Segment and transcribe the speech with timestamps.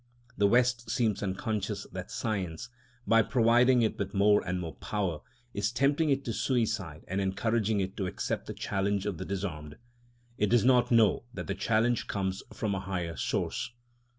[0.35, 2.69] The West seems unconscious that Science,
[3.05, 5.19] by providing it with more and more power,
[5.53, 9.77] is tempting it to suicide and encouraging it to accept the challenge of the disarmed;
[10.39, 13.73] it does not know that the challenge comes from a higher source.